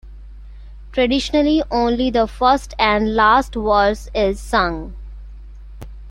[0.91, 4.95] Traditionally only the first and last verse is sung.